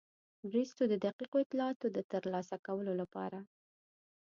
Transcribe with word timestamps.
بریسټو 0.49 0.83
د 0.89 0.93
دقیقو 1.05 1.37
اطلاعاتو 1.45 1.87
د 1.95 1.97
ترلاسه 2.11 2.55
کولو 2.67 2.93
لپاره. 3.01 3.39